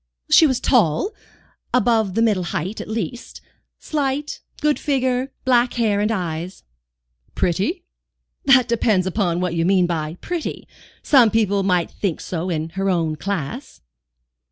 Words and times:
"She 0.31 0.47
was 0.47 0.59
tall, 0.59 1.11
above 1.75 2.15
the 2.15 2.23
middle 2.23 2.45
height, 2.45 2.81
at 2.81 2.87
least; 2.87 3.39
slight, 3.77 4.41
good 4.59 4.79
figure, 4.79 5.31
black 5.45 5.73
hair 5.75 5.99
and 5.99 6.11
eyes." 6.11 6.63
"Pretty?" 7.35 7.83
"That 8.45 8.67
depends 8.67 9.05
upon 9.05 9.41
what 9.41 9.53
you 9.53 9.63
mean 9.63 9.85
by 9.85 10.17
'pretty.' 10.19 10.67
Some 11.03 11.29
people 11.29 11.61
might 11.61 11.91
think 11.91 12.19
so, 12.19 12.49
in 12.49 12.69
her 12.69 12.89
own 12.89 13.15
class." 13.15 13.81